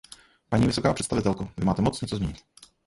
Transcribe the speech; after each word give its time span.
Paní 0.49 0.67
vysoká 0.67 0.93
představitelko, 0.93 1.49
vy 1.57 1.65
máte 1.65 1.81
moc 1.81 2.01
něco 2.01 2.15
změnit. 2.15 2.37